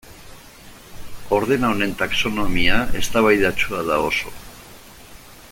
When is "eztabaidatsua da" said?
3.03-4.01